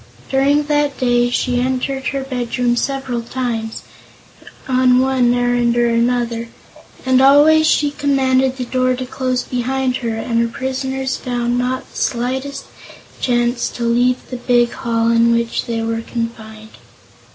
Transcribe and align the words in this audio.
During 0.31 0.63
that 0.63 0.97
day 0.97 1.29
she 1.29 1.61
entered 1.61 2.07
her 2.07 2.23
bedroom 2.23 2.75
several 2.75 3.21
times, 3.21 3.83
on 4.67 4.97
one 4.99 5.31
errand 5.31 5.77
or 5.77 5.87
another, 5.89 6.49
but 7.05 7.21
always 7.21 7.67
she 7.67 7.91
commanded 7.91 8.57
the 8.57 8.65
door 8.65 8.95
to 8.95 9.05
close 9.05 9.43
behind 9.43 9.97
her 9.97 10.15
and 10.17 10.39
her 10.41 10.47
prisoners 10.47 11.17
found 11.17 11.59
not 11.59 11.87
the 11.91 11.97
slightest 11.97 12.65
chance 13.19 13.69
to 13.69 13.83
leave 13.83 14.27
the 14.31 14.37
big 14.37 14.71
hall 14.71 15.11
in 15.11 15.31
which 15.35 15.67
they 15.67 15.83
were 15.83 16.01
confined. 16.01 16.79